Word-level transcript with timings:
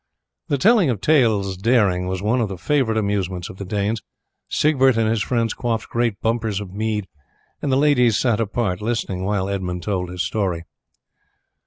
The 0.47 0.57
telling 0.57 0.89
of 0.89 0.99
tales 0.99 1.57
of 1.57 1.61
daring 1.61 2.07
was 2.07 2.23
one 2.23 2.41
of 2.41 2.49
the 2.49 2.57
favourite 2.57 2.97
amusements 2.97 3.49
of 3.51 3.57
the 3.57 3.65
Danes; 3.65 4.01
Siegbert 4.49 4.97
and 4.97 5.07
his 5.07 5.21
friends 5.21 5.53
quaffed 5.53 5.89
great 5.91 6.19
bumpers 6.21 6.59
of 6.59 6.73
mead; 6.73 7.05
and 7.61 7.71
the 7.71 7.77
ladies 7.77 8.17
sat 8.17 8.39
apart 8.39 8.81
listening 8.81 9.21
while 9.23 9.47
Edmund 9.47 9.83
told 9.83 10.09
his 10.09 10.23
story. 10.23 10.65